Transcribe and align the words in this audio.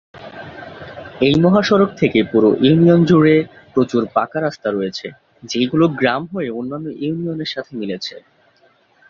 এই 1.21 1.35
মহাসড়ক 1.43 1.91
থেকেই 1.95 2.25
পুরো 2.31 2.49
ইউনিয়ন 2.65 3.01
জুড়ে 3.05 3.35
প্রচুর 3.73 4.03
পাকা 4.15 4.37
রাস্তা 4.41 4.69
রয়েছে, 4.71 5.07
যেই 5.43 5.65
গুলো 5.67 5.85
গ্রাম 5.99 6.23
হয়ে 6.33 6.49
অন্যান্য 6.59 6.87
ইউনিয়ন 7.03 7.39
এর 7.41 7.49
সাথে 7.53 7.71
মিলেছে। 7.77 8.15